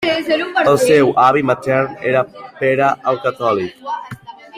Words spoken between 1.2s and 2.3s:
avi matern era